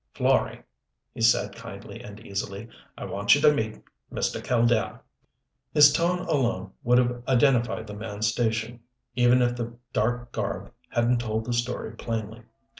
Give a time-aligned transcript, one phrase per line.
[0.15, 0.63] "Florey,"
[1.13, 2.67] he said, kindly and easily,
[2.97, 4.43] "I want you to meet Mr.
[4.43, 5.01] Killdare."
[5.75, 8.79] His tone alone would have identified the man's station,
[9.15, 12.41] even if the dark garb hadn't told the story plainly.